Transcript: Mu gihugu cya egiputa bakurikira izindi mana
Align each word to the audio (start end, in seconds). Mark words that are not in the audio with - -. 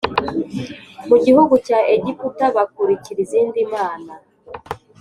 Mu 1.09 1.15
gihugu 1.25 1.53
cya 1.67 1.79
egiputa 1.95 2.45
bakurikira 2.55 3.19
izindi 3.25 3.59
mana 3.73 4.13